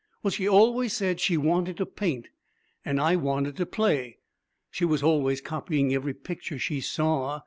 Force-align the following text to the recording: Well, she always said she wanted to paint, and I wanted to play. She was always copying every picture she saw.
Well, 0.23 0.31
she 0.31 0.49
always 0.49 0.93
said 0.93 1.19
she 1.19 1.37
wanted 1.37 1.77
to 1.77 1.85
paint, 1.85 2.29
and 2.83 2.99
I 2.99 3.15
wanted 3.15 3.55
to 3.57 3.67
play. 3.67 4.17
She 4.71 4.83
was 4.83 5.03
always 5.03 5.41
copying 5.41 5.93
every 5.93 6.15
picture 6.15 6.57
she 6.57 6.81
saw. 6.81 7.39